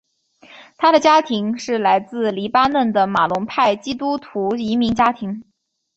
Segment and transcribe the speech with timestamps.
[0.77, 5.43] 他的家庭是来自黎巴嫩的马龙派基督徒移民家庭。